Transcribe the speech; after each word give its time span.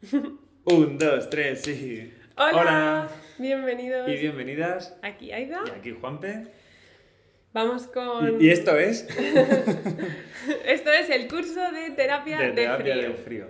Un, 0.64 0.96
dos, 0.96 1.28
tres, 1.28 1.62
sí. 1.62 2.12
Hola. 2.36 2.60
Hola. 2.60 3.08
Bienvenidos. 3.38 4.08
Y 4.08 4.16
bienvenidas. 4.16 4.96
Aquí 5.02 5.32
Aida. 5.32 5.64
Y 5.66 5.70
aquí 5.70 5.90
Juanpe. 5.90 6.46
Vamos 7.52 7.88
con. 7.88 8.40
Y, 8.40 8.46
y 8.46 8.50
esto 8.50 8.78
es 8.78 9.08
Esto 10.66 10.92
es 10.92 11.10
el 11.10 11.26
curso 11.26 11.72
de 11.72 11.90
terapia 11.96 12.38
de 12.38 12.46
de, 12.46 12.52
terapia 12.52 12.94
frío. 12.94 13.02
del 13.02 13.14
frío. 13.14 13.46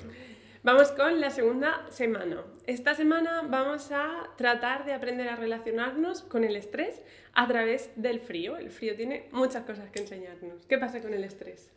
Vamos 0.62 0.90
con 0.92 1.20
la 1.20 1.30
segunda 1.30 1.84
semana. 1.90 2.42
Esta 2.66 2.94
semana 2.94 3.42
vamos 3.46 3.92
a 3.92 4.30
tratar 4.38 4.86
de 4.86 4.94
aprender 4.94 5.28
a 5.28 5.36
relacionarnos 5.36 6.22
con 6.22 6.44
el 6.44 6.56
estrés 6.56 7.02
a 7.34 7.46
través 7.46 7.90
del 7.96 8.20
frío. 8.20 8.56
El 8.56 8.70
frío 8.70 8.96
tiene 8.96 9.28
muchas 9.32 9.64
cosas 9.64 9.90
que 9.90 10.00
enseñarnos. 10.00 10.64
¿Qué 10.66 10.78
pasa 10.78 11.02
con 11.02 11.12
el 11.12 11.24
estrés? 11.24 11.70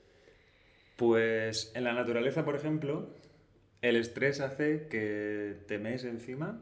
Pues 0.96 1.74
en 1.76 1.84
la 1.84 1.92
naturaleza, 1.94 2.46
por 2.46 2.56
ejemplo, 2.56 3.10
el 3.82 3.96
estrés 3.96 4.40
hace 4.40 4.88
que 4.90 5.56
te 5.68 5.80
mees 5.80 6.04
encima 6.04 6.62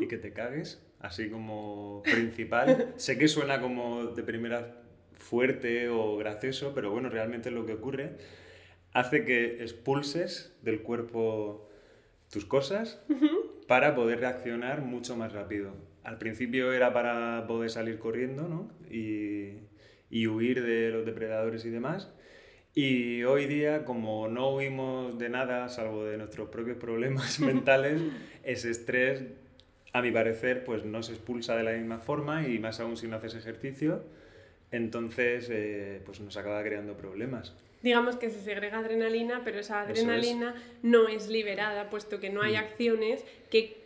y 0.00 0.08
que 0.08 0.18
te 0.18 0.32
cagues, 0.32 0.84
así 0.98 1.30
como 1.30 2.02
principal. 2.02 2.92
sé 2.96 3.16
que 3.16 3.28
suena 3.28 3.60
como 3.60 4.06
de 4.06 4.24
primera 4.24 4.82
fuerte 5.12 5.88
o 5.88 6.16
gracioso, 6.16 6.72
pero 6.74 6.90
bueno, 6.90 7.08
realmente 7.10 7.50
lo 7.52 7.64
que 7.64 7.74
ocurre 7.74 8.16
hace 8.92 9.24
que 9.24 9.62
expulses 9.62 10.56
del 10.62 10.82
cuerpo 10.82 11.68
tus 12.30 12.44
cosas 12.44 13.00
para 13.68 13.94
poder 13.94 14.20
reaccionar 14.20 14.82
mucho 14.82 15.16
más 15.16 15.32
rápido. 15.32 15.74
Al 16.02 16.18
principio 16.18 16.72
era 16.72 16.92
para 16.92 17.46
poder 17.46 17.70
salir 17.70 17.98
corriendo 17.98 18.48
¿no? 18.48 18.72
y, 18.90 19.58
y 20.10 20.26
huir 20.26 20.64
de 20.64 20.90
los 20.90 21.06
depredadores 21.06 21.64
y 21.64 21.70
demás. 21.70 22.12
Y 22.80 23.24
hoy 23.24 23.46
día, 23.46 23.84
como 23.84 24.28
no 24.28 24.54
huimos 24.54 25.18
de 25.18 25.28
nada, 25.28 25.68
salvo 25.68 26.04
de 26.04 26.16
nuestros 26.16 26.48
propios 26.48 26.76
problemas 26.76 27.40
mentales, 27.40 28.00
ese 28.44 28.70
estrés, 28.70 29.24
a 29.92 30.00
mi 30.00 30.12
parecer, 30.12 30.62
pues 30.62 30.84
no 30.84 31.02
se 31.02 31.10
expulsa 31.14 31.56
de 31.56 31.64
la 31.64 31.72
misma 31.72 31.98
forma 31.98 32.46
y 32.46 32.60
más 32.60 32.78
aún 32.78 32.96
si 32.96 33.08
no 33.08 33.16
haces 33.16 33.34
ejercicio, 33.34 34.04
entonces 34.70 35.48
eh, 35.50 36.00
pues 36.06 36.20
nos 36.20 36.36
acaba 36.36 36.62
creando 36.62 36.96
problemas. 36.96 37.52
Digamos 37.82 38.14
que 38.14 38.30
se 38.30 38.40
segrega 38.42 38.78
adrenalina, 38.78 39.42
pero 39.44 39.58
esa 39.58 39.82
Eso 39.82 39.94
es. 39.94 39.98
adrenalina 40.04 40.54
no 40.84 41.08
es 41.08 41.26
liberada, 41.28 41.90
puesto 41.90 42.20
que 42.20 42.30
no 42.30 42.42
hay 42.42 42.52
Mm. 42.52 42.58
acciones 42.58 43.24
que 43.50 43.76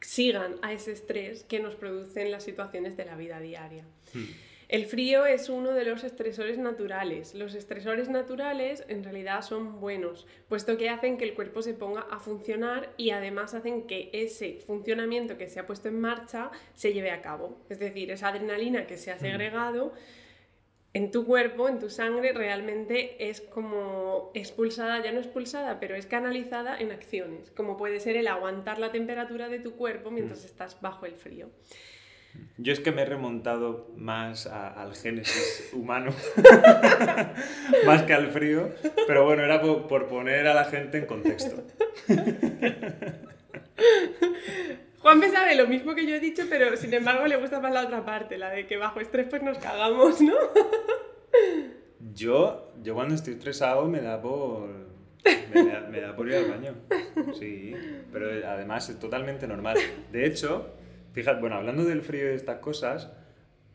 sigan 0.00 0.54
a 0.62 0.72
ese 0.72 0.92
estrés 0.92 1.42
que 1.42 1.58
nos 1.58 1.74
producen 1.74 2.30
las 2.30 2.44
situaciones 2.44 2.96
de 2.96 3.06
la 3.06 3.16
vida 3.16 3.40
diaria. 3.40 3.84
Hmm. 4.14 4.22
El 4.70 4.86
frío 4.86 5.26
es 5.26 5.48
uno 5.48 5.72
de 5.72 5.84
los 5.84 6.04
estresores 6.04 6.56
naturales. 6.56 7.34
Los 7.34 7.56
estresores 7.56 8.08
naturales 8.08 8.84
en 8.86 9.02
realidad 9.02 9.42
son 9.42 9.80
buenos, 9.80 10.28
puesto 10.48 10.78
que 10.78 10.88
hacen 10.88 11.18
que 11.18 11.24
el 11.24 11.34
cuerpo 11.34 11.60
se 11.60 11.74
ponga 11.74 12.02
a 12.02 12.20
funcionar 12.20 12.90
y 12.96 13.10
además 13.10 13.52
hacen 13.54 13.88
que 13.88 14.10
ese 14.12 14.60
funcionamiento 14.64 15.36
que 15.36 15.48
se 15.48 15.58
ha 15.58 15.66
puesto 15.66 15.88
en 15.88 16.00
marcha 16.00 16.52
se 16.74 16.92
lleve 16.92 17.10
a 17.10 17.20
cabo. 17.20 17.58
Es 17.68 17.80
decir, 17.80 18.12
esa 18.12 18.28
adrenalina 18.28 18.86
que 18.86 18.96
se 18.96 19.10
ha 19.10 19.18
segregado 19.18 19.92
en 20.92 21.10
tu 21.10 21.26
cuerpo, 21.26 21.68
en 21.68 21.80
tu 21.80 21.90
sangre, 21.90 22.32
realmente 22.32 23.28
es 23.28 23.40
como 23.40 24.30
expulsada, 24.34 25.02
ya 25.02 25.10
no 25.10 25.18
expulsada, 25.18 25.80
pero 25.80 25.96
es 25.96 26.06
canalizada 26.06 26.78
en 26.78 26.92
acciones, 26.92 27.50
como 27.50 27.76
puede 27.76 27.98
ser 27.98 28.16
el 28.16 28.28
aguantar 28.28 28.78
la 28.78 28.92
temperatura 28.92 29.48
de 29.48 29.58
tu 29.58 29.74
cuerpo 29.74 30.12
mientras 30.12 30.44
estás 30.44 30.80
bajo 30.80 31.06
el 31.06 31.16
frío. 31.16 31.48
Yo 32.58 32.72
es 32.72 32.80
que 32.80 32.92
me 32.92 33.02
he 33.02 33.06
remontado 33.06 33.88
más 33.96 34.46
a- 34.46 34.68
al 34.82 34.94
génesis 34.94 35.70
humano, 35.72 36.12
más 37.86 38.02
que 38.02 38.12
al 38.14 38.30
frío, 38.30 38.68
pero 39.06 39.24
bueno, 39.24 39.42
era 39.42 39.60
por, 39.62 39.86
por 39.88 40.06
poner 40.08 40.46
a 40.46 40.54
la 40.54 40.64
gente 40.64 40.98
en 40.98 41.06
contexto. 41.06 41.64
Juanpe 44.98 45.30
sabe 45.30 45.54
lo 45.56 45.66
mismo 45.66 45.94
que 45.94 46.06
yo 46.06 46.14
he 46.14 46.20
dicho, 46.20 46.42
pero 46.50 46.76
sin 46.76 46.92
embargo 46.92 47.26
le 47.26 47.36
gusta 47.36 47.60
más 47.60 47.72
la 47.72 47.84
otra 47.84 48.04
parte, 48.04 48.36
la 48.36 48.50
de 48.50 48.66
que 48.66 48.76
bajo 48.76 49.00
estrés 49.00 49.26
pues 49.30 49.42
nos 49.42 49.56
cagamos, 49.58 50.20
¿no? 50.20 50.34
Yo, 52.14 52.72
yo 52.82 52.94
cuando 52.94 53.14
estoy 53.14 53.34
estresado 53.34 53.86
me 53.86 54.00
da 54.02 54.20
por... 54.20 54.68
Me 55.54 55.64
da, 55.64 55.80
me 55.80 56.00
da 56.00 56.14
por 56.16 56.28
ir 56.28 56.34
al 56.36 56.46
baño. 56.50 56.74
Sí, 57.38 57.74
pero 58.12 58.26
además 58.46 58.88
es 58.90 58.98
totalmente 58.98 59.46
normal. 59.46 59.76
De 60.12 60.26
hecho, 60.26 60.74
fíjate, 61.12 61.40
bueno, 61.40 61.56
hablando 61.56 61.84
del 61.84 62.02
frío 62.02 62.24
y 62.24 62.28
de 62.28 62.34
estas 62.34 62.58
cosas, 62.58 63.12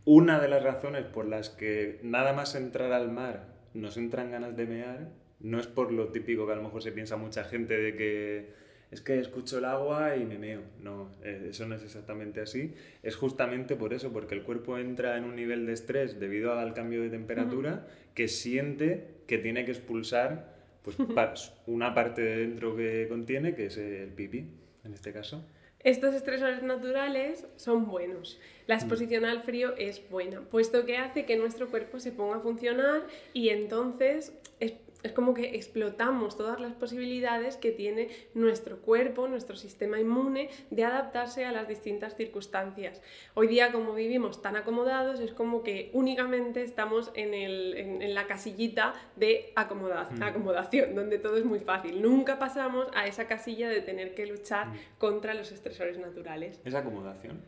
una 0.06 0.40
de 0.40 0.48
las 0.48 0.64
razones 0.64 1.06
por 1.06 1.26
las 1.26 1.50
que 1.50 2.00
nada 2.04 2.34
más 2.34 2.56
entrar 2.56 2.92
al 2.92 3.12
mar 3.12 3.48
nos 3.74 3.98
entran 3.98 4.32
ganas 4.32 4.56
de 4.56 4.66
mear, 4.66 5.10
no 5.40 5.60
es 5.60 5.68
por 5.68 5.92
lo 5.92 6.10
típico 6.10 6.46
que 6.46 6.54
a 6.54 6.56
lo 6.56 6.64
mejor 6.64 6.82
se 6.82 6.92
piensa 6.92 7.18
mucha 7.18 7.44
gente 7.44 7.78
de 7.78 7.96
que 7.96 8.66
es 8.92 9.02
que 9.02 9.20
escucho 9.20 9.58
el 9.58 9.66
agua 9.66 10.16
y 10.16 10.26
me 10.26 10.38
meo. 10.38 10.62
No, 10.82 11.12
eh, 11.24 11.48
eso 11.50 11.68
no 11.68 11.76
es 11.76 11.84
exactamente 11.84 12.40
así. 12.40 12.74
Es 13.04 13.16
justamente 13.16 13.76
por 13.76 13.94
eso, 13.94 14.14
porque 14.14 14.36
el 14.36 14.44
cuerpo 14.44 14.78
entra 14.78 15.18
en 15.18 15.24
un 15.26 15.36
nivel 15.36 15.66
de 15.66 15.74
estrés 15.74 16.20
debido 16.20 16.54
al 16.54 16.74
cambio 16.74 17.02
de 17.02 17.10
temperatura 17.10 17.88
que 18.14 18.28
siente 18.28 19.16
que 19.28 19.38
tiene 19.38 19.66
que 19.66 19.72
expulsar 19.72 20.56
pues, 20.84 20.98
una 21.68 21.94
parte 21.94 22.22
de 22.22 22.38
dentro 22.38 22.76
que 22.76 23.08
contiene, 23.10 23.56
que 23.56 23.66
es 23.66 23.78
el 23.78 24.10
pipí, 24.10 24.48
en 24.84 24.94
este 24.94 25.12
caso. 25.12 25.46
Estos 25.86 26.16
estresores 26.16 26.64
naturales 26.64 27.46
son 27.58 27.86
buenos. 27.86 28.40
La 28.66 28.74
exposición 28.74 29.24
al 29.24 29.44
frío 29.44 29.76
es 29.78 30.02
buena, 30.10 30.42
puesto 30.42 30.84
que 30.84 30.98
hace 30.98 31.26
que 31.26 31.38
nuestro 31.38 31.70
cuerpo 31.70 32.00
se 32.00 32.12
ponga 32.12 32.38
a 32.38 32.40
funcionar 32.40 33.04
y 33.34 33.50
entonces 33.50 34.34
es, 34.60 34.74
es 35.06 35.12
como 35.12 35.34
que 35.34 35.56
explotamos 35.56 36.38
todas 36.38 36.60
las 36.60 36.74
posibilidades 36.74 37.58
que 37.58 37.72
tiene 37.72 38.10
nuestro 38.34 38.78
cuerpo, 38.82 39.28
nuestro 39.28 39.56
sistema 39.56 40.00
inmune, 40.00 40.50
de 40.72 40.84
adaptarse 40.84 41.46
a 41.46 41.52
las 41.52 41.68
distintas 41.68 42.16
circunstancias. 42.16 43.02
Hoy 43.36 43.48
día, 43.48 43.72
como 43.72 43.94
vivimos 43.94 44.42
tan 44.42 44.56
acomodados, 44.56 45.20
es 45.20 45.32
como 45.34 45.64
que 45.64 45.90
únicamente 45.94 46.64
estamos 46.64 47.12
en, 47.14 47.34
el- 47.34 47.78
en- 47.78 48.02
en 48.02 48.14
la 48.14 48.26
casillita 48.28 48.94
de 49.16 49.52
acomoda- 49.56 50.10
Mm. 50.12 50.24
acomodación, 50.24 50.96
donde 50.96 51.20
todo 51.20 51.38
es 51.38 51.46
muy 51.46 51.60
fácil. 51.60 52.02
Nunca 52.02 52.40
pasamos 52.40 52.88
a 52.96 53.06
esa 53.08 53.28
casilla 53.28 53.70
de 53.70 53.82
tener 53.82 54.16
que 54.16 54.26
luchar 54.26 54.68
Mm. 54.68 54.76
contra 54.98 55.34
los 55.34 55.52
estresores 55.52 55.98
naturales. 56.00 56.60
¿Es 56.66 56.74
acomodación? 56.74 57.42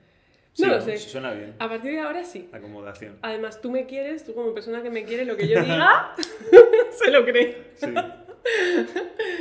No 0.59 0.68
lo 0.69 0.81
sé. 0.81 0.97
Suena 0.97 1.34
bien. 1.34 1.53
A 1.59 1.69
partir 1.69 1.91
de 1.91 2.00
ahora 2.00 2.24
sí. 2.24 2.50
Acomodación. 2.51 3.18
Además, 3.22 3.62
tú 3.62 3.69
me 3.69 3.85
quieres, 3.85 4.24
tú 4.25 4.34
como 4.34 4.56
persona 4.56 4.81
que 4.81 4.89
me 4.89 5.03
quiere, 5.03 5.24
lo 5.24 5.38
que 5.38 5.47
yo 5.47 5.59
diga, 5.63 6.16
se 7.03 7.12
lo 7.12 7.25
cree. 7.25 7.72
Sí. 7.75 7.94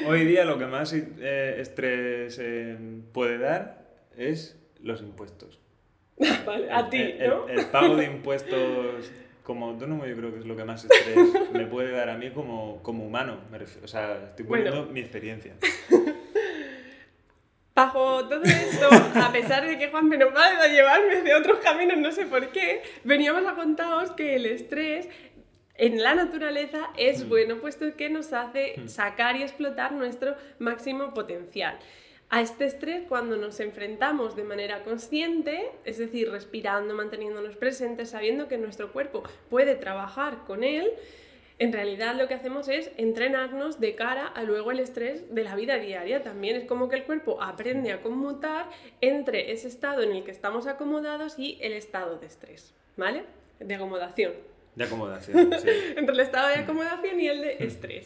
Hoy 0.06 0.24
día 0.24 0.44
lo 0.44 0.58
que 0.58 0.66
más 0.66 0.92
eh, 0.92 1.56
estrés 1.60 2.38
eh, 2.40 2.76
puede 3.12 3.38
dar 3.38 3.86
es 4.16 4.58
los 4.80 5.00
impuestos. 5.00 5.60
Vale, 6.46 6.70
a 6.72 6.88
ti, 6.88 7.00
el, 7.18 7.28
¿no? 7.30 7.48
el 7.48 7.66
pago 7.66 7.96
de 7.96 8.04
impuestos 8.06 9.10
como 9.42 9.66
autónomo 9.68 10.06
yo 10.06 10.16
creo 10.16 10.32
que 10.32 10.40
es 10.40 10.44
lo 10.46 10.56
que 10.56 10.64
más 10.64 10.84
estrés 10.84 11.16
me 11.52 11.66
puede 11.66 11.92
dar 11.92 12.08
a 12.10 12.16
mí 12.18 12.30
como, 12.30 12.82
como 12.82 13.04
humano. 13.04 13.38
Me 13.50 13.58
refiero- 13.58 13.84
o 13.84 13.88
sea, 13.88 14.30
estoy 14.30 14.44
poniendo 14.46 14.72
Bueno. 14.76 14.92
mi 14.92 15.00
experiencia. 15.00 15.54
Bajo 17.74 18.26
todo 18.26 18.42
esto, 18.42 18.88
a 18.90 19.30
pesar 19.32 19.66
de 19.66 19.76
que 19.76 19.90
Juan 19.90 20.08
me 20.08 20.16
nos 20.16 20.34
va 20.34 20.46
a 20.62 20.66
llevarme 20.66 21.20
de 21.20 21.34
otros 21.34 21.58
caminos, 21.58 21.98
no 21.98 22.10
sé 22.10 22.24
por 22.24 22.48
qué, 22.48 22.82
veníamos 23.04 23.46
a 23.46 23.54
contaros 23.54 24.12
que 24.12 24.36
el 24.36 24.46
estrés 24.46 25.08
en 25.78 26.02
la 26.02 26.14
naturaleza 26.14 26.90
es 26.96 27.24
Mm. 27.24 27.28
bueno, 27.28 27.56
puesto 27.56 27.84
que 27.96 28.08
nos 28.08 28.32
hace 28.32 28.76
sacar 28.86 29.36
y 29.36 29.42
explotar 29.42 29.92
nuestro 29.92 30.34
máximo 30.58 31.12
potencial. 31.12 31.78
A 32.28 32.40
este 32.40 32.64
estrés, 32.64 33.04
cuando 33.08 33.36
nos 33.36 33.60
enfrentamos 33.60 34.34
de 34.34 34.42
manera 34.42 34.82
consciente, 34.82 35.70
es 35.84 35.98
decir, 35.98 36.28
respirando, 36.30 36.92
manteniéndonos 36.94 37.56
presentes, 37.56 38.10
sabiendo 38.10 38.48
que 38.48 38.58
nuestro 38.58 38.92
cuerpo 38.92 39.22
puede 39.48 39.76
trabajar 39.76 40.38
con 40.44 40.64
él, 40.64 40.92
en 41.58 41.72
realidad 41.72 42.16
lo 42.16 42.26
que 42.26 42.34
hacemos 42.34 42.68
es 42.68 42.90
entrenarnos 42.96 43.78
de 43.78 43.94
cara 43.94 44.26
a 44.26 44.42
luego 44.42 44.72
el 44.72 44.80
estrés 44.80 45.32
de 45.34 45.44
la 45.44 45.54
vida 45.54 45.76
diaria. 45.76 46.22
También 46.22 46.56
es 46.56 46.64
como 46.64 46.88
que 46.88 46.96
el 46.96 47.04
cuerpo 47.04 47.40
aprende 47.40 47.92
a 47.92 48.02
conmutar 48.02 48.68
entre 49.00 49.52
ese 49.52 49.68
estado 49.68 50.02
en 50.02 50.10
el 50.10 50.24
que 50.24 50.32
estamos 50.32 50.66
acomodados 50.66 51.38
y 51.38 51.58
el 51.62 51.72
estado 51.72 52.18
de 52.18 52.26
estrés, 52.26 52.74
¿vale? 52.96 53.22
De 53.60 53.74
acomodación. 53.74 54.32
De 54.76 54.84
acomodación, 54.84 55.50
sí. 55.60 55.68
Entre 55.96 56.14
el 56.14 56.20
estado 56.20 56.48
de 56.48 56.54
acomodación 56.56 57.18
y 57.20 57.26
el 57.28 57.40
de 57.42 57.56
estrés. 57.64 58.04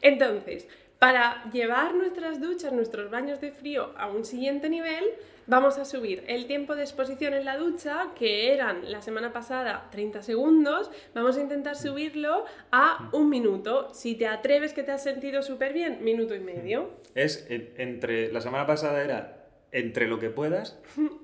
Entonces, 0.00 0.68
para 0.98 1.42
llevar 1.52 1.94
nuestras 1.94 2.40
duchas, 2.40 2.72
nuestros 2.72 3.10
baños 3.10 3.40
de 3.40 3.50
frío 3.50 3.92
a 3.96 4.08
un 4.08 4.24
siguiente 4.24 4.68
nivel, 4.70 5.04
vamos 5.48 5.76
a 5.78 5.84
subir 5.84 6.22
el 6.28 6.46
tiempo 6.46 6.76
de 6.76 6.82
exposición 6.82 7.34
en 7.34 7.44
la 7.44 7.56
ducha, 7.56 8.08
que 8.16 8.52
eran 8.54 8.90
la 8.92 9.02
semana 9.02 9.32
pasada 9.32 9.88
30 9.90 10.22
segundos, 10.22 10.90
vamos 11.14 11.36
a 11.36 11.40
intentar 11.40 11.74
subirlo 11.76 12.44
a 12.70 13.08
un 13.12 13.28
minuto. 13.28 13.92
Si 13.92 14.14
te 14.14 14.28
atreves 14.28 14.72
que 14.72 14.84
te 14.84 14.92
has 14.92 15.02
sentido 15.02 15.42
súper 15.42 15.72
bien, 15.72 16.04
minuto 16.04 16.34
y 16.36 16.40
medio. 16.40 16.90
Es 17.16 17.46
en- 17.50 17.72
entre. 17.78 18.30
La 18.32 18.40
semana 18.40 18.66
pasada 18.66 19.02
era 19.02 19.41
entre 19.72 20.06
lo 20.06 20.18
que 20.18 20.28
puedas 20.30 20.78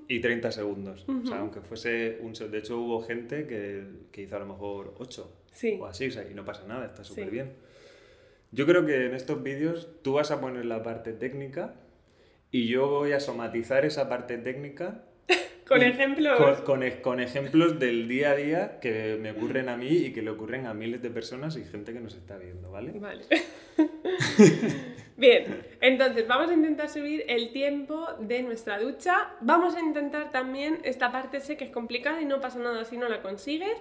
y 0.07 0.19
30 0.19 0.51
segundos. 0.51 1.05
O 1.07 1.25
sea, 1.25 1.37
aunque 1.39 1.61
fuese 1.61 2.17
un. 2.21 2.33
De 2.33 2.57
hecho, 2.57 2.79
hubo 2.79 3.01
gente 3.03 3.45
que, 3.47 3.85
que 4.11 4.23
hizo 4.23 4.35
a 4.35 4.39
lo 4.39 4.47
mejor 4.47 4.95
8 4.97 5.35
Sí. 5.53 5.77
o 5.79 5.85
así, 5.85 6.07
o 6.07 6.11
sea, 6.11 6.27
y 6.29 6.33
no 6.33 6.43
pasa 6.45 6.65
nada, 6.67 6.85
está 6.87 7.03
súper 7.03 7.25
Sí. 7.25 7.29
bien. 7.31 7.53
Yo 8.51 8.65
creo 8.65 8.85
que 8.85 9.05
en 9.05 9.13
estos 9.13 9.43
vídeos 9.43 9.87
tú 10.01 10.13
vas 10.13 10.31
a 10.31 10.41
poner 10.41 10.65
la 10.65 10.81
parte 10.81 11.13
técnica 11.13 11.75
y 12.51 12.67
yo 12.67 12.87
voy 12.89 13.11
a 13.11 13.19
somatizar 13.19 13.85
esa 13.85 14.09
parte 14.09 14.37
técnica 14.39 15.03
con 15.67 15.83
ejemplos. 15.83 16.37
Con, 16.39 16.55
con 16.65 16.83
ej- 16.83 17.01
con 17.01 17.19
ejemplos 17.19 17.77
del 17.79 18.07
día 18.07 18.31
a 18.31 18.35
día 18.35 18.79
que 18.79 19.17
me 19.21 19.31
ocurren 19.31 19.69
a 19.69 19.77
mí 19.77 19.89
y 19.89 20.13
que 20.13 20.23
le 20.23 20.31
ocurren 20.31 20.65
a 20.65 20.73
miles 20.73 21.03
de 21.03 21.11
personas 21.11 21.55
y 21.57 21.63
gente 21.65 21.93
que 21.93 21.99
nos 21.99 22.15
está 22.15 22.37
viendo, 22.37 22.71
¿vale? 22.71 22.93
Vale. 22.97 23.25
Bien, 25.19 25.67
entonces 25.81 26.25
vamos 26.29 26.49
a 26.49 26.53
intentar 26.53 26.87
subir 26.87 27.25
el 27.27 27.51
tiempo 27.51 28.07
de 28.21 28.41
nuestra 28.41 28.79
ducha. 28.79 29.31
Vamos 29.41 29.75
a 29.75 29.81
intentar 29.81 30.31
también, 30.31 30.79
esta 30.85 31.11
parte 31.11 31.41
sé 31.41 31.57
que 31.57 31.65
es 31.65 31.71
complicada 31.71 32.21
y 32.21 32.25
no 32.25 32.39
pasa 32.39 32.57
nada 32.59 32.85
si 32.85 32.95
no 32.95 33.09
la 33.09 33.21
consigues, 33.21 33.77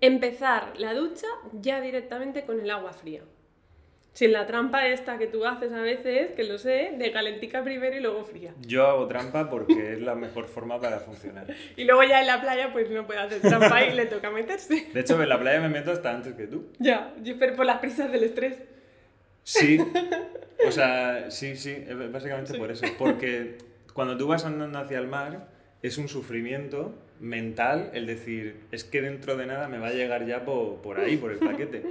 empezar 0.00 0.72
la 0.78 0.92
ducha 0.94 1.28
ya 1.52 1.80
directamente 1.80 2.42
con 2.42 2.60
el 2.60 2.68
agua 2.68 2.92
fría. 2.92 3.22
Sin 4.12 4.32
la 4.32 4.44
trampa 4.48 4.88
esta 4.88 5.18
que 5.18 5.28
tú 5.28 5.46
haces 5.46 5.72
a 5.72 5.80
veces, 5.80 6.32
que 6.32 6.42
lo 6.42 6.58
sé, 6.58 6.94
de 6.98 7.12
calentica 7.12 7.62
primero 7.62 7.96
y 7.96 8.00
luego 8.00 8.24
fría. 8.24 8.52
Yo 8.66 8.84
hago 8.88 9.06
trampa 9.06 9.48
porque 9.48 9.92
es 9.92 10.00
la 10.00 10.16
mejor 10.16 10.48
forma 10.48 10.80
para 10.80 10.98
funcionar. 10.98 11.46
Y 11.76 11.84
luego 11.84 12.02
ya 12.02 12.20
en 12.20 12.26
la 12.26 12.40
playa 12.40 12.72
pues 12.72 12.90
no 12.90 13.06
puede 13.06 13.20
hacer 13.20 13.40
trampa 13.40 13.84
y 13.84 13.94
le 13.94 14.06
toca 14.06 14.30
meterse. 14.30 14.88
De 14.92 15.00
hecho, 15.00 15.22
en 15.22 15.28
la 15.28 15.38
playa 15.38 15.60
me 15.60 15.68
meto 15.68 15.92
hasta 15.92 16.10
antes 16.10 16.34
que 16.34 16.48
tú. 16.48 16.72
Ya, 16.80 17.14
yo 17.22 17.38
pero 17.38 17.54
por 17.54 17.66
las 17.66 17.78
prisas 17.78 18.10
del 18.10 18.24
estrés. 18.24 18.58
Sí, 19.44 19.78
o 20.66 20.70
sea, 20.70 21.30
sí, 21.30 21.56
sí, 21.56 21.70
es 21.70 22.12
básicamente 22.12 22.56
por 22.58 22.70
eso. 22.70 22.86
Porque 22.98 23.58
cuando 23.94 24.16
tú 24.16 24.26
vas 24.28 24.44
andando 24.44 24.78
hacia 24.78 24.98
el 24.98 25.08
mar, 25.08 25.48
es 25.82 25.98
un 25.98 26.08
sufrimiento 26.08 26.94
mental 27.20 27.90
el 27.94 28.06
decir, 28.06 28.56
es 28.72 28.84
que 28.84 29.00
dentro 29.02 29.36
de 29.36 29.46
nada 29.46 29.68
me 29.68 29.78
va 29.78 29.88
a 29.88 29.92
llegar 29.92 30.26
ya 30.26 30.44
po- 30.44 30.80
por, 30.82 30.98
ahí, 31.00 31.16
por 31.16 31.32
el 31.32 31.38
paquete. 31.50 31.82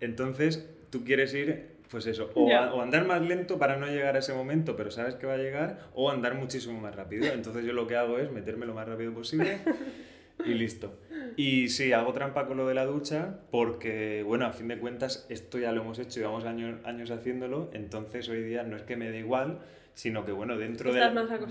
Entonces, 0.00 0.68
tú 0.90 1.04
quieres 1.04 1.32
ir, 1.34 1.70
pues 1.90 2.06
eso, 2.06 2.30
o, 2.34 2.48
Ya. 2.48 2.66
a- 2.66 2.74
o 2.74 2.80
andar 2.80 3.06
más 3.06 3.20
lento 3.22 3.58
para 3.58 3.76
no 3.76 3.86
llegar 3.86 4.16
a 4.16 4.20
ese 4.20 4.32
momento, 4.32 4.76
pero 4.76 4.90
sabes 4.90 5.14
que 5.16 5.26
va 5.26 5.34
a 5.34 5.38
llegar, 5.38 5.88
o 5.94 6.10
andar 6.10 6.34
muchísimo 6.34 6.80
más 6.80 6.94
rápido. 6.94 7.26
Entonces, 7.32 7.64
yo 7.64 7.72
lo 7.72 7.86
que 7.86 7.96
hago 7.96 8.18
es 8.18 8.30
meterme 8.30 8.66
lo 8.66 8.74
más 8.74 8.88
rápido 8.88 9.12
posible 9.12 9.58
y 10.46 10.54
listo. 10.54 10.98
Y 11.36 11.68
sí, 11.68 11.92
hago 11.92 12.12
trampa 12.12 12.46
con 12.46 12.56
lo 12.56 12.66
de 12.66 12.74
la 12.74 12.84
ducha 12.84 13.40
porque, 13.50 14.22
bueno, 14.24 14.46
a 14.46 14.52
fin 14.52 14.68
de 14.68 14.78
cuentas, 14.78 15.26
esto 15.28 15.58
ya 15.58 15.72
lo 15.72 15.82
hemos 15.82 15.98
hecho, 15.98 16.20
llevamos 16.20 16.44
años, 16.44 16.78
años 16.84 17.10
haciéndolo, 17.10 17.70
entonces 17.72 18.28
hoy 18.28 18.42
día 18.42 18.62
no 18.62 18.76
es 18.76 18.82
que 18.82 18.96
me 18.96 19.10
dé 19.10 19.18
igual, 19.18 19.60
sino 19.94 20.24
que, 20.24 20.32
bueno, 20.32 20.56
dentro, 20.56 20.92
de, 20.92 21.00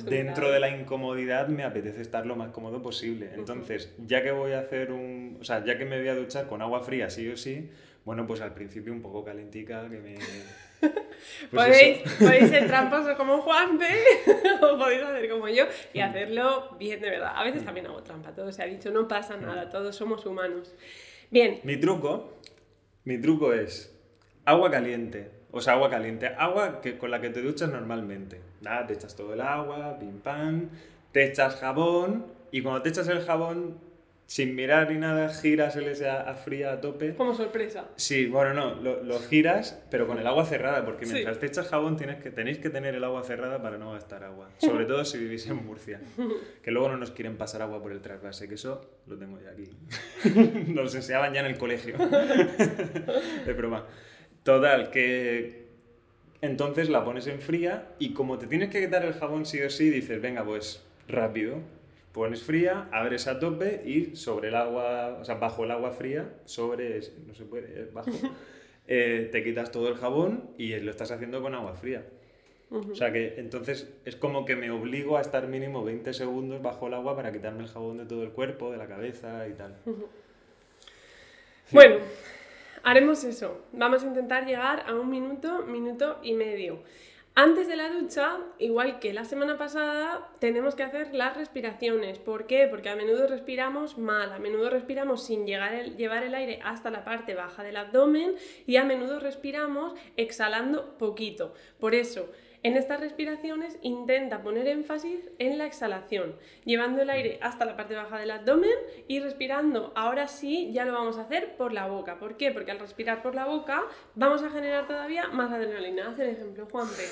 dentro 0.06 0.52
de 0.52 0.60
la 0.60 0.70
incomodidad 0.70 1.48
me 1.48 1.64
apetece 1.64 2.02
estar 2.02 2.26
lo 2.26 2.36
más 2.36 2.50
cómodo 2.50 2.82
posible. 2.82 3.30
Entonces, 3.36 3.94
ya 4.06 4.24
que 4.24 4.32
voy 4.32 4.54
a 4.54 4.60
hacer 4.60 4.92
un... 4.92 5.38
O 5.40 5.44
sea, 5.44 5.64
ya 5.64 5.78
que 5.78 5.86
me 5.86 6.00
voy 6.00 6.08
a 6.08 6.16
duchar 6.16 6.48
con 6.48 6.62
agua 6.62 6.82
fría, 6.82 7.10
sí 7.10 7.28
o 7.30 7.38
sí, 7.38 7.70
bueno, 8.04 8.26
pues 8.26 8.42
al 8.42 8.54
principio 8.54 8.94
un 8.94 9.02
poco 9.02 9.24
calentica, 9.24 9.88
que 9.90 10.00
me... 10.00 10.16
pues 11.52 11.68
podéis, 11.68 11.98
podéis 12.18 12.50
ser 12.50 12.68
tramposos 12.68 13.16
como 13.18 13.42
Juanpe 13.42 13.86
o 14.62 14.78
podéis 14.78 15.04
hacer 15.04 15.30
como 15.30 15.48
yo 15.50 15.66
y 15.94 16.00
hacerlo 16.00 16.76
bien 16.80 17.02
de 17.02 17.10
verdad. 17.10 17.34
A 17.36 17.44
veces 17.44 17.64
también 17.66 17.88
hago 17.88 18.02
trampa, 18.04 18.34
todo 18.34 18.52
se 18.52 18.64
ha 18.64 18.66
dicho, 18.66 18.92
no 18.92 19.08
pasa 19.08 19.38
nada, 19.38 19.70
todos 19.70 19.96
somos 19.96 20.26
humanos. 20.26 20.74
Bien, 21.30 21.62
Mi 21.64 21.78
truco, 21.78 22.38
mi 23.06 23.18
truco 23.20 23.54
es 23.54 23.94
agua 24.46 24.70
caliente, 24.70 25.32
o 25.52 25.62
sea, 25.62 25.74
agua 25.74 25.90
caliente, 25.90 26.28
agua 26.28 26.82
que, 26.82 26.98
con 26.98 27.12
la 27.12 27.22
que 27.22 27.30
te 27.30 27.42
duchas 27.42 27.70
normalmente. 27.70 28.42
Nada, 28.62 28.88
te 28.88 28.94
echas 28.94 29.16
todo 29.16 29.34
el 29.34 29.42
agua, 29.42 29.98
pim 30.00 30.20
pam, 30.20 30.70
te 31.12 31.26
echas 31.26 31.56
jabón 31.56 32.26
y 32.52 32.62
cuando 32.62 32.82
te 32.82 32.90
echas 32.90 33.08
el 33.08 33.22
jabón, 33.22 33.78
sin 34.32 34.56
mirar 34.56 34.90
ni 34.90 34.98
nada, 34.98 35.28
giras 35.34 35.76
el 35.76 35.90
ese 35.90 36.08
a, 36.08 36.22
a 36.22 36.36
fría 36.36 36.72
a 36.72 36.80
tope. 36.80 37.16
como 37.16 37.34
sorpresa. 37.36 37.90
Sí, 37.98 38.28
bueno, 38.28 38.54
no, 38.54 38.76
lo, 38.76 39.04
lo 39.04 39.20
giras, 39.20 39.84
pero 39.90 40.08
con 40.08 40.20
el 40.20 40.26
agua 40.26 40.46
cerrada, 40.46 40.86
porque 40.86 41.06
Sí. 41.06 41.12
mientras 41.12 41.38
te 41.40 41.48
echas 41.48 41.68
jabón 41.68 41.98
tienes 41.98 42.24
que, 42.24 42.32
tenéis 42.32 42.58
que 42.60 42.70
tener 42.70 42.96
el 42.96 43.04
agua 43.04 43.24
cerrada 43.26 43.62
para 43.62 43.78
no 43.78 43.92
gastar 43.92 44.24
agua. 44.24 44.50
Sobre 44.60 44.86
todo 44.86 45.04
si 45.04 45.18
vivís 45.18 45.46
en 45.48 45.66
Murcia, 45.66 46.00
que 46.64 46.72
luego 46.72 46.88
no 46.88 46.96
nos 46.96 47.12
quieren 47.12 47.36
pasar 47.36 47.62
agua 47.62 47.82
por 47.82 47.92
el 47.92 48.00
trasvase, 48.00 48.48
que 48.48 48.56
eso 48.56 48.90
lo 49.06 49.18
tengo 49.18 49.38
ya 49.42 49.50
aquí. 49.50 49.70
nos 50.74 50.96
enseñaban 50.96 51.34
ya 51.34 51.42
en 51.42 51.48
el 51.48 51.58
colegio. 51.58 51.96
Es 53.46 53.58
broma. 53.58 53.86
Total, 54.44 54.92
que 54.92 55.66
entonces 56.42 56.88
la 56.90 57.04
pones 57.04 57.28
en 57.28 57.42
fría 57.42 57.90
y 58.00 58.14
como 58.14 58.38
te 58.40 58.48
tienes 58.48 58.70
que 58.70 58.80
quitar 58.80 59.04
el 59.04 59.14
jabón 59.14 59.46
sí 59.46 59.62
o 59.62 59.70
sí, 59.70 59.90
dices, 59.90 60.22
venga, 60.22 60.46
pues 60.46 60.82
rápido. 61.10 61.58
Pones 62.12 62.44
fría, 62.44 62.90
abres 62.92 63.28
a 63.28 63.40
tope 63.40 63.84
y 63.86 64.16
sobre 64.16 64.50
el 64.50 64.56
agua, 64.56 65.18
o 65.22 65.26
sea, 65.26 65.36
bajo 65.36 65.64
el 65.64 65.72
agua 65.72 65.92
fría, 65.92 66.34
sobre, 66.46 67.00
no 67.26 67.34
se 67.34 67.46
puede, 67.46 67.84
es 67.84 67.94
bajo, 67.94 68.10
eh, 68.88 69.30
te 69.32 69.44
quitas 69.44 69.72
todo 69.72 69.88
el 69.88 69.96
jabón 69.96 70.52
y 70.58 70.76
lo 70.80 70.92
estás 70.92 71.12
haciendo 71.12 71.42
con 71.42 71.56
agua 71.56 71.74
fría. 71.76 72.06
O 72.72 72.96
sea 72.96 73.12
que 73.12 73.36
entonces 73.38 73.92
es 74.06 74.16
como 74.16 74.46
que 74.46 74.56
me 74.56 74.72
obligo 74.72 75.18
a 75.18 75.22
estar 75.22 75.46
mínimo 75.46 75.84
20 75.84 76.14
segundos 76.14 76.62
bajo 76.62 76.88
el 76.88 76.94
agua 76.94 77.18
para 77.18 77.30
quitarme 77.34 77.64
el 77.64 77.70
jabón 77.70 77.98
de 77.98 78.06
todo 78.06 78.24
el 78.24 78.32
cuerpo, 78.32 78.72
de 78.72 78.78
la 78.78 78.88
cabeza 78.88 79.46
y 79.50 79.54
tal. 79.54 79.76
Bueno, 81.72 81.98
haremos 82.84 83.26
eso. 83.26 83.66
Vamos 83.74 84.04
a 84.04 84.08
intentar 84.08 84.46
llegar 84.46 84.86
a 84.88 84.96
un 84.96 85.10
minuto, 85.10 85.64
minuto 85.64 86.20
y 86.24 86.34
medio. 86.34 86.80
Antes 87.34 87.70
de 87.70 87.78
la 87.78 87.90
ducha, 87.90 88.40
igual 88.60 89.00
que 89.00 89.14
la 89.14 89.24
semana 89.24 89.58
pasada, 89.58 90.30
tenemos 90.40 90.76
que 90.76 90.84
hacer 90.84 91.14
las 91.16 91.38
respiraciones. 91.38 92.20
¿Por 92.20 92.46
qué? 92.46 92.68
Porque 92.70 92.90
a 92.90 92.98
menudo 92.98 93.26
respiramos 93.26 93.98
mal, 93.98 94.34
a 94.34 94.40
menudo 94.40 94.70
respiramos 94.70 95.24
sin 95.24 95.48
llevar 95.48 95.74
el 95.74 96.36
aire 96.36 96.60
hasta 96.62 96.92
la 96.92 97.06
parte 97.06 97.34
baja 97.34 97.64
del 97.64 97.78
abdomen 97.78 98.36
y 98.68 98.76
a 98.76 98.84
menudo 98.84 99.22
respiramos 99.22 99.94
exhalando 100.18 100.98
poquito. 100.98 101.54
Por 101.80 101.96
eso, 101.96 102.30
en 102.64 102.78
estas 102.78 103.00
respiraciones 103.00 103.80
intenta 103.82 104.44
poner 104.44 104.68
énfasis 104.68 105.30
en 105.40 105.58
la 105.58 105.66
exhalación, 105.66 106.36
llevando 106.64 107.02
el 107.02 107.10
aire 107.10 107.40
hasta 107.42 107.66
la 107.66 107.76
parte 107.76 107.96
baja 107.96 108.20
del 108.20 108.30
abdomen 108.30 108.72
y 109.08 109.20
respirando. 109.20 109.92
Ahora 109.96 110.28
sí, 110.28 110.70
ya 110.72 110.86
lo 110.86 110.94
vamos 110.94 111.18
a 111.18 111.22
hacer 111.22 111.56
por 111.58 111.74
la 111.74 111.88
boca. 111.88 112.20
¿Por 112.20 112.38
qué? 112.38 112.52
Porque 112.52 112.72
al 112.72 112.80
respirar 112.80 113.24
por 113.24 113.34
la 113.34 113.46
boca 113.46 113.84
vamos 114.14 114.44
a 114.44 114.52
generar 114.52 114.88
todavía 114.88 115.28
más 115.30 115.52
adrenalina. 115.52 116.10
Haz 116.10 116.20
el 116.20 116.30
ejemplo, 116.30 116.68
Juanpe. 116.72 117.04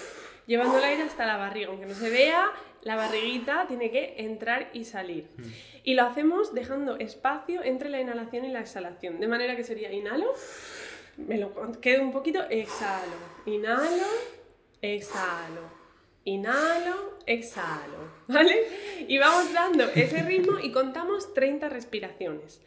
Llevando 0.46 0.78
el 0.78 0.84
aire 0.84 1.04
hasta 1.04 1.25
la 1.25 1.38
barriga, 1.38 1.69
aunque 1.69 1.86
no 1.86 1.94
se 1.94 2.10
vea, 2.10 2.51
la 2.81 2.96
barriguita 2.96 3.66
tiene 3.68 3.92
que 3.92 4.16
entrar 4.18 4.69
y 4.74 4.84
salir. 4.84 5.28
Y 5.84 5.94
lo 5.96 6.04
hacemos 6.04 6.54
dejando 6.54 6.98
espacio 6.98 7.63
entre 7.63 7.90
la 7.90 8.00
inhalación 8.00 8.46
y 8.46 8.50
la 8.50 8.60
exhalación. 8.60 9.19
De 9.19 9.28
manera 9.28 9.56
que 9.56 9.63
sería 9.63 9.92
inhalo, 9.92 10.34
me 11.18 11.38
lo 11.38 11.51
quedo 11.81 12.01
un 12.01 12.12
poquito, 12.12 12.42
exhalo, 12.50 13.13
inhalo, 13.46 14.06
exhalo, 14.81 15.61
inhalo, 16.25 17.17
exhalo, 17.25 18.09
¿vale? 18.27 19.05
Y 19.07 19.17
vamos 19.17 19.53
dando 19.53 19.86
ese 19.86 20.24
ritmo 20.24 20.59
y 20.59 20.71
contamos 20.71 21.33
30 21.33 21.69
respiraciones. 21.69 22.62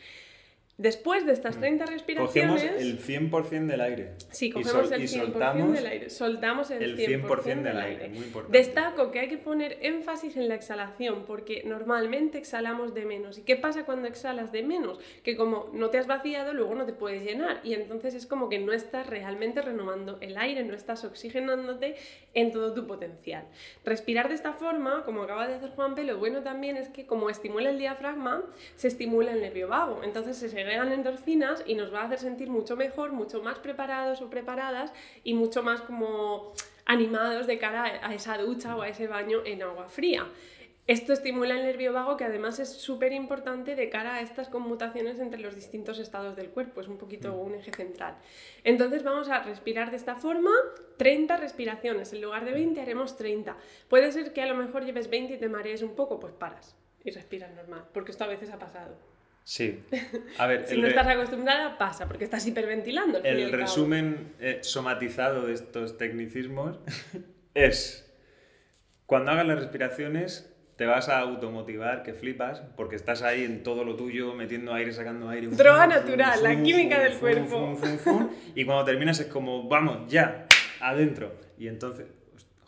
Después 0.79 1.26
de 1.26 1.33
estas 1.33 1.61
30 1.61 1.87
respiraciones... 1.87 2.62
Cogemos 2.62 2.83
el 2.83 2.99
100% 2.99 3.67
del 3.67 3.81
aire. 3.81 4.12
Sí, 4.31 4.47
Y 4.47 4.52
cogemos 4.52 4.91
el 4.91 5.02
y 5.02 5.05
100% 5.05 5.21
soltamos 5.21 5.73
del 5.73 5.87
aire. 5.87 6.11
Soltamos 6.11 6.71
el, 6.71 6.83
el 6.83 6.99
100%, 6.99 7.29
100% 7.29 7.45
del 7.45 7.62
del 7.62 7.76
aire. 7.79 8.05
aire, 8.05 8.09
muy 8.09 8.25
importante. 8.25 8.59
Destaco 8.59 9.11
que 9.11 9.21
hay 9.21 9.29
que 9.29 9.37
poner 9.37 9.79
énfasis 9.83 10.37
en 10.37 10.49
la 10.49 10.55
exhalación 10.55 11.25
porque 11.26 11.62
normalmente 11.64 12.38
exhalamos 12.38 12.95
de 12.95 13.05
menos. 13.05 13.38
¿Y 13.38 13.43
qué 13.43 13.57
pasa 13.57 13.85
cuando 13.85 14.09
exhalas 14.09 14.50
de 14.50 14.62
menos? 14.62 14.99
Que 15.23 15.37
como 15.37 15.71
no 15.75 15.91
te 15.91 15.99
has 15.99 16.07
vaciado, 16.07 16.55
luego 16.55 16.75
no 16.75 16.87
te 16.87 16.95
puedes 16.95 17.23
llenar 17.23 17.61
y 17.64 17.75
entonces 17.75 18.14
es 18.14 18.26
como 18.26 18.49
que 18.49 18.59
no 18.59 18.73
estás 18.73 19.07
realmente 19.07 19.61
renovando 19.61 20.19
el 20.21 20.38
aire, 20.38 20.64
no 20.64 20.75
estás 20.75 21.05
oxigenándote 21.05 21.97
en 22.35 22.50
todo 22.50 22.73
tu 22.73 22.87
potencial. 22.87 23.45
Respirar 23.85 24.29
de 24.29 24.35
esta 24.35 24.55
forma, 24.55 25.05
como 25.05 25.23
acaba 25.23 25.47
de 25.47 25.55
hacer 25.55 25.71
Juanpe, 25.71 26.05
lo 26.05 26.19
bueno 26.19 26.43
también 26.43 26.76
es 26.76 26.88
que 26.88 27.07
como 27.07 27.29
estimula 27.31 27.71
el 27.71 27.79
diafragma, 27.79 28.43
se 28.76 28.88
estimula 28.88 29.33
el 29.33 29.41
nervio 29.41 29.69
vago. 29.69 30.00
Entonces 30.02 30.37
se 30.37 30.49
segregan 30.62 30.92
endorfinas 30.92 31.64
y 31.66 31.75
nos 31.75 31.92
va 31.92 32.02
a 32.02 32.04
hacer 32.04 32.21
sentir 32.21 32.49
mucho 32.49 32.76
mejor, 32.76 33.11
mucho 33.11 33.42
más 33.42 33.59
preparados 33.59 34.23
o 34.23 34.31
preparadas 34.31 34.92
y 35.25 35.35
mucho 35.35 35.64
más 35.64 35.81
como 35.81 36.52
animados 36.87 37.49
de 37.49 37.59
cara 37.59 38.00
a 38.07 38.14
esa 38.14 38.38
ducha 38.38 38.76
o 38.76 38.83
a 38.83 38.88
ese 38.88 39.09
baño 39.09 39.40
en 39.45 39.62
agua 39.62 39.88
fría. 39.88 40.25
Esto 40.87 41.12
estimula 41.12 41.57
el 41.57 41.64
nervio 41.64 41.92
vago 41.92 42.16
que 42.16 42.25
además 42.25 42.61
es 42.61 42.69
súper 42.69 43.12
importante 43.12 43.75
de 43.75 43.88
cara 43.88 44.16
a 44.16 44.21
estas 44.21 44.49
conmutaciones 44.49 45.19
entre 45.19 45.40
los 45.40 45.57
distintos 45.57 45.99
estados 45.99 46.37
del 46.37 46.50
cuerpo, 46.50 46.81
es 46.81 46.87
un 46.87 46.99
poquito 46.99 47.35
un 47.35 47.57
eje 47.57 47.73
central. 47.73 48.14
Entonces 48.62 49.02
vamos 49.02 49.28
a 49.31 49.42
respirar 49.42 49.90
de 49.90 49.97
esta 49.97 50.14
forma, 50.14 50.52
30 50.97 51.38
respiraciones, 51.38 52.12
en 52.12 52.23
lugar 52.23 52.45
de 52.45 52.52
20 52.52 52.81
haremos 52.81 53.16
30. 53.16 53.57
Puede 53.88 54.12
ser 54.12 54.33
que 54.33 54.42
a 54.42 54.47
lo 54.47 54.54
mejor 54.54 54.85
lleves 54.85 55.11
20 55.11 55.35
y 55.35 55.38
te 55.38 55.49
marees 55.49 55.83
un 55.83 55.97
poco, 55.97 56.21
pues 56.21 56.33
paras 56.33 56.76
y 57.04 57.11
respiras 57.11 57.52
normal, 57.52 57.85
porque 57.92 58.12
esto 58.12 58.23
a 58.23 58.28
veces 58.28 58.50
ha 58.50 58.61
pasado. 58.61 59.12
Sí. 59.45 59.83
A 60.39 60.47
ver, 60.47 60.65
Si 60.67 60.75
el, 60.75 60.83
no 60.83 60.89
estás 60.89 61.07
acostumbrada, 61.07 61.79
pasa, 61.79 62.07
porque 62.07 62.25
estás 62.25 62.47
hiperventilando. 62.47 63.19
el 63.23 63.51
cabo. 63.51 63.63
resumen 63.63 64.35
eh, 64.41 64.59
somatizado 64.63 65.47
de 65.47 65.55
estos 65.55 65.99
tecnicismos 65.99 66.79
es, 67.55 68.11
cuando 69.07 69.33
hagas 69.33 69.47
las 69.47 69.59
respiraciones, 69.59 70.49
te 70.77 70.87
vas 70.87 71.09
a 71.09 71.19
automotivar, 71.19 72.03
que 72.03 72.15
flipas, 72.15 72.63
porque 72.77 72.97
estás 72.97 73.23
ahí 73.23 73.45
en 73.45 73.63
todo 73.63 73.85
lo 73.85 73.97
tuyo, 73.97 74.35
metiendo 74.35 74.73
aire, 74.73 74.93
sacando 74.93 75.29
aire. 75.29 75.49
Droga 75.49 75.87
natural, 75.87 76.35
fum, 76.35 76.43
la 76.43 76.53
fum, 76.55 76.63
química 76.63 76.97
fum, 76.97 77.05
del 77.05 77.19
cuerpo. 77.19 78.31
y 78.55 78.65
cuando 78.65 78.85
terminas 78.85 79.21
es 79.21 79.27
como, 79.27 79.69
vamos, 79.69 80.11
ya, 80.11 80.47
adentro. 80.81 81.35
Y 81.59 81.69
entonces, 81.69 82.07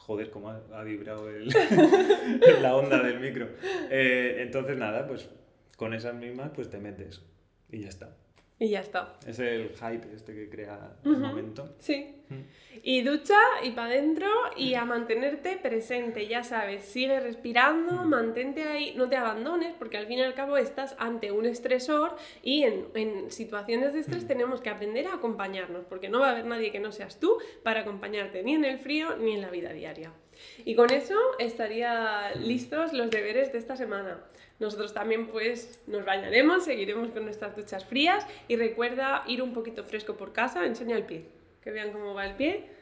Joder, 0.07 0.29
cómo 0.29 0.51
ha, 0.51 0.61
ha 0.75 0.85
vibrado 0.85 1.31
el, 1.31 1.49
la 2.61 2.77
onda 2.77 3.03
del 3.03 3.21
micro. 3.21 3.49
Eh, 3.89 4.37
entonces, 4.41 4.77
nada, 4.77 5.07
pues 5.07 5.31
con 5.77 5.95
esas 5.95 6.15
mismas, 6.15 6.51
pues 6.55 6.71
te 6.71 6.79
metes 6.79 7.23
y 7.71 7.81
ya 7.81 7.89
está. 7.89 8.17
Y 8.59 8.69
ya 8.69 8.81
está. 8.81 9.17
Es 9.27 9.41
el 9.41 9.71
hype 9.71 10.15
este 10.15 10.33
que 10.33 10.49
crea 10.49 10.97
el 11.05 11.17
momento. 11.17 11.75
Sí. 11.81 12.23
Mm. 12.29 12.41
Y 12.85 13.03
ducha 13.03 13.37
y 13.65 13.73
para 13.73 13.89
adentro 13.89 14.29
y 14.57 14.75
a 14.75 14.85
mantenerte 14.85 15.57
presente, 15.57 16.29
ya 16.29 16.45
sabes, 16.45 16.85
sigue 16.85 17.19
respirando, 17.19 18.05
mantente 18.05 18.63
ahí, 18.63 18.95
no 18.97 19.09
te 19.09 19.17
abandones, 19.17 19.75
porque 19.77 19.97
al 19.97 20.07
fin 20.07 20.19
y 20.19 20.23
al 20.23 20.35
cabo 20.35 20.57
estás 20.57 20.95
ante 20.99 21.33
un 21.33 21.47
estresor 21.47 22.17
y 22.43 22.63
en, 22.63 22.87
en 22.95 23.31
situaciones 23.33 23.93
de 23.93 24.01
estrés 24.01 24.27
tenemos 24.27 24.61
que 24.61 24.71
aprender 24.71 25.09
a 25.09 25.15
acompañarnos, 25.15 25.85
porque 25.87 26.09
no 26.09 26.21
va 26.21 26.29
a 26.29 26.33
haber 26.33 26.47
nadie 26.47 26.71
que 26.71 26.81
no 26.81 26.93
seas 26.93 27.19
tú 27.19 27.39
para 27.65 27.81
acompañarte 27.81 28.43
ni 28.45 28.55
en 28.55 28.65
el 28.65 28.79
frío 28.79 29.17
ni 29.17 29.33
en 29.33 29.41
la 29.41 29.51
vida 29.51 29.73
diaria. 29.73 30.13
Y 30.65 30.75
con 30.75 30.91
eso 30.91 31.17
estarían 31.39 32.47
listos 32.47 32.93
los 32.93 33.11
deberes 33.11 33.53
de 33.53 33.59
esta 33.59 33.77
semana. 33.77 34.21
Nosotros 34.61 34.95
también 34.95 35.27
pues 35.29 35.83
nos 35.87 36.05
bañaremos, 36.05 36.65
seguiremos 36.65 37.11
con 37.11 37.25
nuestras 37.25 37.57
duchas 37.57 37.85
frías 37.85 38.27
y 38.49 38.57
recuerda 38.57 39.25
ir 39.27 39.43
un 39.43 39.53
poquito 39.53 39.85
fresco 39.85 40.15
por 40.17 40.33
casa, 40.33 40.65
enseña 40.65 40.97
el 40.97 41.05
pie, 41.05 41.27
que 41.63 41.71
vean 41.71 41.93
cómo 41.93 42.15
va 42.15 42.27
el 42.27 42.37
pie. 42.37 42.74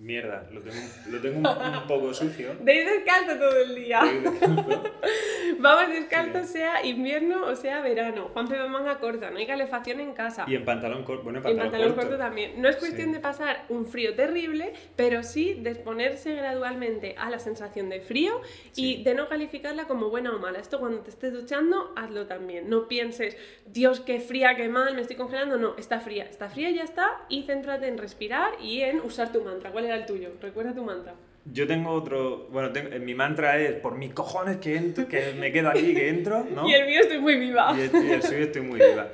Mierda, 0.00 0.46
lo 0.52 0.60
tengo, 0.60 0.76
lo 1.10 1.20
tengo 1.20 1.38
un, 1.38 1.46
un 1.46 1.86
poco 1.88 2.14
sucio. 2.14 2.54
De 2.60 2.72
ir 2.82 2.86
descalzo 2.88 3.36
todo 3.36 3.60
el 3.60 3.74
día. 3.74 4.00
Descalzo. 4.04 4.84
Vamos 5.58 5.88
descalzo, 5.88 6.44
sea 6.44 6.86
invierno 6.86 7.44
o 7.46 7.56
sea 7.56 7.80
verano. 7.80 8.30
Juan 8.32 8.46
va 8.46 8.68
manga 8.68 9.00
corta, 9.00 9.30
no 9.30 9.38
hay 9.38 9.46
calefacción 9.46 9.98
en 9.98 10.12
casa. 10.12 10.44
Y 10.46 10.54
en 10.54 10.64
pantalón 10.64 11.02
corto. 11.02 11.24
Bueno, 11.24 11.40
en 11.40 11.46
Y 11.46 11.50
en 11.50 11.56
pantalón, 11.58 11.70
pantalón 11.72 11.94
corto. 11.96 12.10
corto 12.10 12.18
también. 12.24 12.62
No 12.62 12.68
es 12.68 12.76
cuestión 12.76 13.08
Sí. 13.08 13.14
de 13.14 13.18
pasar 13.20 13.64
un 13.70 13.86
frío 13.86 14.14
terrible, 14.14 14.72
pero 14.94 15.24
sí 15.24 15.54
de 15.54 15.70
exponerse 15.70 16.32
gradualmente 16.36 17.16
a 17.18 17.28
la 17.28 17.40
sensación 17.40 17.88
de 17.88 18.00
frío 18.00 18.40
y 18.76 18.98
Sí. 18.98 19.02
de 19.02 19.14
no 19.14 19.28
calificarla 19.28 19.88
como 19.88 20.10
buena 20.10 20.30
o 20.32 20.38
mala. 20.38 20.60
Esto 20.60 20.78
cuando 20.78 21.00
te 21.00 21.10
estés 21.10 21.32
duchando, 21.32 21.92
hazlo 21.96 22.26
también. 22.26 22.70
No 22.70 22.86
pienses, 22.86 23.36
Dios, 23.66 23.98
qué 23.98 24.20
fría, 24.20 24.54
qué 24.54 24.68
mal, 24.68 24.94
me 24.94 25.00
estoy 25.00 25.16
congelando. 25.16 25.58
No, 25.58 25.76
está 25.76 25.98
fría. 25.98 26.22
Está 26.24 26.48
fría 26.48 26.70
y 26.70 26.76
ya 26.76 26.84
está. 26.84 27.24
Y 27.28 27.42
céntrate 27.42 27.88
en 27.88 27.98
respirar 27.98 28.52
y 28.62 28.82
en 28.82 29.00
usar 29.00 29.32
tu 29.32 29.42
mantra. 29.42 29.72
¿Cuál 29.72 29.87
era 29.88 29.96
el 29.96 30.06
tuyo? 30.06 30.30
Recuerda 30.40 30.74
tu 30.74 30.84
mantra. 30.84 31.14
Yo 31.50 31.66
tengo 31.66 31.90
otro. 31.92 32.48
Bueno, 32.50 32.72
tengo- 32.72 32.90
eh, 32.92 32.98
mi 32.98 33.14
mantra 33.14 33.58
es: 33.58 33.72
por 33.74 33.96
mis 33.96 34.12
cojones 34.12 34.58
que 34.58 34.76
entro, 34.76 35.08
que 35.08 35.32
me 35.38 35.50
quedo 35.50 35.70
aquí, 35.70 35.94
que 35.94 36.08
entro, 36.08 36.46
¿no? 36.54 36.68
Y 36.68 36.74
el 36.74 36.86
mío 36.86 37.00
estoy 37.00 37.18
muy 37.20 37.36
viva. 37.38 37.74
Y 37.76 37.80
el, 37.82 38.06
y 38.06 38.10
el 38.12 38.22
suyo 38.22 38.38
estoy 38.44 38.62
muy 38.62 38.78
viva. 38.78 39.08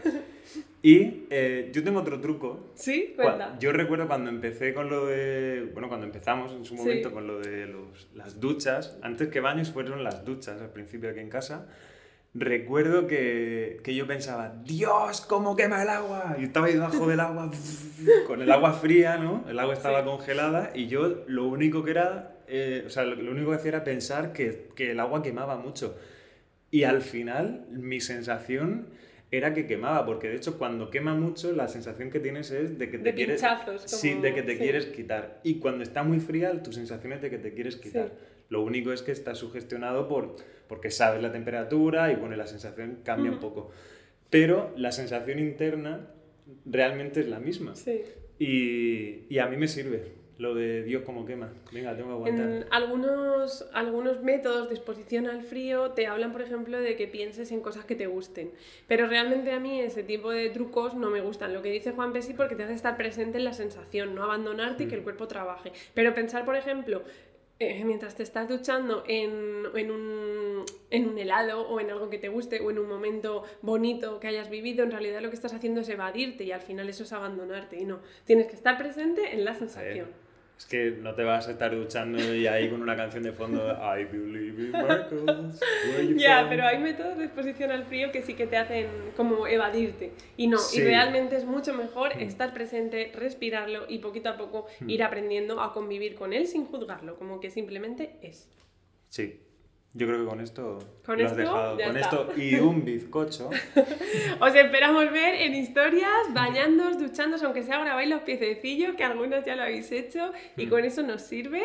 Y 0.82 1.24
eh, 1.30 1.70
yo 1.72 1.82
tengo 1.82 2.00
otro 2.00 2.20
truco. 2.20 2.70
¿Sí? 2.74 3.14
Cuenta. 3.16 3.56
Yo 3.58 3.72
recuerdo 3.72 4.06
cuando 4.06 4.28
empecé 4.30 4.74
con 4.74 4.90
lo 4.90 5.06
de. 5.06 5.68
Bueno, 5.72 5.88
cuando 5.88 6.04
empezamos 6.06 6.52
en 6.52 6.64
su 6.64 6.74
Sí. 6.74 6.80
momento 6.80 7.12
con 7.12 7.26
lo 7.26 7.38
de 7.40 7.66
los- 7.66 8.08
las 8.14 8.38
duchas. 8.40 8.98
Antes 9.00 9.28
que 9.28 9.40
baños 9.40 9.70
fueron 9.70 10.04
las 10.04 10.24
duchas 10.24 10.60
al 10.60 10.70
principio 10.70 11.08
aquí 11.10 11.20
en 11.20 11.30
casa. 11.30 11.66
Recuerdo 12.36 13.06
que, 13.06 13.78
que 13.84 13.94
yo 13.94 14.08
pensaba, 14.08 14.60
Dios, 14.64 15.20
cómo 15.20 15.54
quema 15.54 15.82
el 15.82 15.88
agua. 15.88 16.36
Y 16.40 16.44
estaba 16.44 16.66
ahí 16.66 16.72
debajo 16.74 17.06
del 17.06 17.20
agua, 17.20 17.48
con 18.26 18.42
el 18.42 18.50
agua 18.50 18.72
fría, 18.72 19.16
¿no? 19.18 19.44
El 19.48 19.58
agua 19.60 19.74
estaba 19.74 20.00
Sí. 20.00 20.06
congelada 20.06 20.72
y 20.74 20.88
yo 20.88 21.22
lo 21.28 21.46
único 21.46 21.84
que 21.84 21.92
era, 21.92 22.36
eh, 22.48 22.82
o 22.86 22.90
sea, 22.90 23.04
lo, 23.04 23.14
lo 23.14 23.30
único 23.30 23.50
que 23.50 23.56
hacía 23.56 23.68
era 23.68 23.84
pensar 23.84 24.32
que, 24.32 24.68
que 24.74 24.90
el 24.90 24.98
agua 24.98 25.22
quemaba 25.22 25.56
mucho. 25.58 25.96
Y 26.72 26.82
al 26.82 27.02
final 27.02 27.66
mi 27.70 28.00
sensación 28.00 28.88
era 29.30 29.54
que 29.54 29.66
quemaba, 29.68 30.04
porque 30.04 30.28
de 30.28 30.34
hecho 30.36 30.58
cuando 30.58 30.90
quema 30.90 31.14
mucho 31.14 31.52
la 31.52 31.68
sensación 31.68 32.10
que 32.10 32.18
tienes 32.18 32.50
es 32.50 32.78
de 32.80 32.90
que 32.90 32.98
te 32.98 33.04
De 33.04 33.14
quieres... 33.14 33.44
Sí, 33.86 34.10
como- 34.10 34.22
de 34.22 34.34
que 34.34 34.42
te 34.42 34.52
sí. 34.54 34.58
quieres 34.58 34.86
quitar. 34.86 35.40
Y 35.44 35.60
cuando 35.60 35.84
está 35.84 36.02
muy 36.02 36.18
fría, 36.18 36.60
tu 36.64 36.72
sensación 36.72 37.12
es 37.12 37.22
de 37.22 37.30
que 37.30 37.38
te 37.38 37.52
quieres 37.54 37.76
quitar. 37.76 38.08
Sí. 38.08 38.14
Lo 38.54 38.60
único 38.60 38.92
es 38.92 39.02
que 39.02 39.10
está 39.10 39.34
sugestionado 39.34 40.06
por, 40.06 40.36
porque 40.68 40.92
sabes 40.92 41.20
la 41.20 41.32
temperatura 41.32 42.12
y 42.12 42.14
bueno, 42.14 42.36
la 42.36 42.46
sensación 42.46 43.00
cambia 43.02 43.32
un 43.32 43.40
poco. 43.40 43.72
Pero 44.30 44.72
la 44.76 44.92
sensación 44.92 45.40
interna 45.40 46.10
realmente 46.64 47.18
es 47.18 47.28
la 47.28 47.40
misma. 47.40 47.74
Sí. 47.74 48.02
Y, 48.38 49.24
y 49.28 49.38
a 49.40 49.48
mí 49.48 49.56
me 49.56 49.66
sirve 49.66 50.12
lo 50.38 50.54
de 50.54 50.84
Dios 50.84 51.02
como 51.02 51.26
quema. 51.26 51.52
Venga, 51.72 51.96
tengo 51.96 52.10
que 52.10 52.14
aguantar. 52.14 52.48
En 52.48 52.64
algunos, 52.70 53.68
algunos 53.72 54.22
métodos 54.22 54.68
de 54.68 54.76
exposición 54.76 55.26
al 55.26 55.42
frío 55.42 55.90
te 55.90 56.06
hablan, 56.06 56.30
por 56.30 56.42
ejemplo, 56.42 56.78
de 56.78 56.94
que 56.94 57.08
pienses 57.08 57.50
en 57.50 57.60
cosas 57.60 57.84
que 57.84 57.96
te 57.96 58.06
gusten. 58.06 58.52
Pero 58.86 59.08
realmente 59.08 59.50
a 59.50 59.58
mí 59.58 59.80
ese 59.80 60.04
tipo 60.04 60.30
de 60.30 60.48
trucos 60.50 60.94
no 60.94 61.10
me 61.10 61.22
gustan. 61.22 61.52
Lo 61.52 61.60
que 61.60 61.72
dice 61.72 61.90
Juan 61.90 62.12
Pesci 62.12 62.34
porque 62.34 62.54
te 62.54 62.62
hace 62.62 62.74
estar 62.74 62.96
presente 62.96 63.38
en 63.38 63.44
la 63.44 63.52
sensación, 63.52 64.14
no 64.14 64.22
abandonarte 64.22 64.84
y 64.84 64.86
que 64.86 64.94
el 64.94 65.02
cuerpo 65.02 65.26
trabaje. 65.26 65.72
Pero 65.92 66.14
pensar, 66.14 66.44
por 66.44 66.54
ejemplo, 66.54 67.02
eh, 67.60 67.84
mientras 67.84 68.16
te 68.16 68.22
estás 68.22 68.48
duchando 68.48 69.04
en, 69.06 69.64
en, 69.74 69.90
un, 69.90 70.64
en 70.90 71.08
un 71.08 71.18
helado 71.18 71.68
o 71.68 71.78
en 71.78 71.90
algo 71.90 72.10
que 72.10 72.18
te 72.18 72.28
guste 72.28 72.60
o 72.60 72.70
en 72.70 72.78
un 72.78 72.88
momento 72.88 73.44
bonito 73.62 74.18
que 74.18 74.26
hayas 74.26 74.50
vivido, 74.50 74.82
en 74.82 74.90
realidad 74.90 75.20
lo 75.20 75.30
que 75.30 75.36
estás 75.36 75.54
haciendo 75.54 75.82
es 75.82 75.88
evadirte 75.88 76.44
y 76.44 76.52
al 76.52 76.62
final 76.62 76.88
eso 76.88 77.04
es 77.04 77.12
abandonarte. 77.12 77.78
Y 77.80 77.84
no, 77.84 78.00
tienes 78.24 78.48
que 78.48 78.56
estar 78.56 78.76
presente 78.76 79.34
en 79.34 79.44
la 79.44 79.54
sensación. 79.54 80.23
Es 80.56 80.66
que 80.66 80.92
no 80.92 81.14
te 81.14 81.24
vas 81.24 81.48
a 81.48 81.50
estar 81.50 81.74
duchando 81.74 82.32
y 82.34 82.46
ahí 82.46 82.70
con 82.70 82.80
una 82.80 82.96
canción 82.96 83.24
de 83.24 83.32
fondo 83.32 83.72
I 83.72 84.04
believe 84.04 84.62
in 84.62 84.70
miracles. 84.72 85.60
Ya, 86.16 86.38
from? 86.40 86.48
pero 86.50 86.64
hay 86.64 86.78
métodos 86.78 87.18
de 87.18 87.24
exposición 87.24 87.72
al 87.72 87.84
frío 87.86 88.12
que 88.12 88.22
sí 88.22 88.34
que 88.34 88.46
te 88.46 88.56
hacen 88.56 88.86
como 89.16 89.48
evadirte. 89.48 90.12
Y 90.36 90.46
no, 90.46 90.58
Sí. 90.58 90.80
y 90.80 90.84
realmente 90.84 91.36
es 91.36 91.44
mucho 91.44 91.74
mejor 91.74 92.12
estar 92.22 92.54
presente, 92.54 93.10
respirarlo 93.14 93.86
y 93.88 93.98
poquito 93.98 94.28
a 94.28 94.36
poco 94.36 94.66
Hmm. 94.80 94.88
ir 94.90 95.02
aprendiendo 95.02 95.60
a 95.60 95.72
convivir 95.72 96.14
con 96.14 96.32
él 96.32 96.46
sin 96.46 96.66
juzgarlo, 96.66 97.16
como 97.16 97.40
que 97.40 97.50
simplemente 97.50 98.16
es. 98.22 98.48
Sí. 99.08 99.40
Yo 99.96 100.08
creo 100.08 100.18
que 100.24 100.26
con 100.28 100.40
esto 100.40 100.78
Con 101.06 101.18
lo 101.18 101.24
has 101.24 101.30
esto 101.30 101.40
dejado. 101.42 101.78
ya 101.78 101.86
Con 101.86 101.96
está. 101.96 102.16
esto 102.22 102.32
y 102.40 102.54
un 102.56 102.84
bizcocho. 102.84 103.48
Os 104.40 104.54
esperamos 104.54 105.10
ver 105.12 105.36
en 105.36 105.54
historias, 105.54 106.10
bañándoos, 106.32 106.98
duchándoos, 106.98 107.42
aunque 107.44 107.62
sea 107.62 107.78
grabáis 107.78 108.08
los 108.10 108.22
piececillos, 108.22 108.96
que 108.96 109.04
algunos 109.04 109.44
ya 109.44 109.54
lo 109.54 109.62
habéis 109.62 109.92
hecho, 109.92 110.32
y 110.56 110.66
con 110.66 110.84
eso 110.84 111.02
nos 111.02 111.22
sirve. 111.22 111.62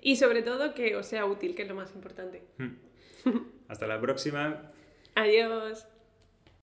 Y 0.00 0.16
sobre 0.16 0.42
todo 0.42 0.74
que 0.74 0.96
os 0.96 1.06
sea 1.06 1.24
útil, 1.24 1.54
que 1.54 1.62
es 1.62 1.68
lo 1.68 1.74
más 1.76 1.92
importante. 1.94 2.42
Hasta 3.68 3.86
la 3.86 4.00
próxima. 4.00 4.72
Adiós. 5.14 5.86